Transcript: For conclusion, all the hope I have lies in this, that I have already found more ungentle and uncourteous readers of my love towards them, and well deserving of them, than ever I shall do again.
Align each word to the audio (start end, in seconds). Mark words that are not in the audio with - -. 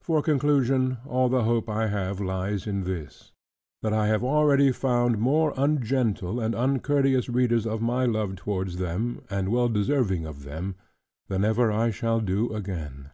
For 0.00 0.22
conclusion, 0.22 0.96
all 1.06 1.28
the 1.28 1.44
hope 1.44 1.68
I 1.68 1.88
have 1.88 2.20
lies 2.22 2.66
in 2.66 2.84
this, 2.84 3.32
that 3.82 3.92
I 3.92 4.06
have 4.06 4.24
already 4.24 4.72
found 4.72 5.18
more 5.18 5.52
ungentle 5.58 6.40
and 6.40 6.54
uncourteous 6.54 7.28
readers 7.28 7.66
of 7.66 7.82
my 7.82 8.06
love 8.06 8.36
towards 8.36 8.78
them, 8.78 9.20
and 9.28 9.50
well 9.50 9.68
deserving 9.68 10.24
of 10.24 10.44
them, 10.44 10.76
than 11.26 11.44
ever 11.44 11.70
I 11.70 11.90
shall 11.90 12.20
do 12.20 12.50
again. 12.54 13.10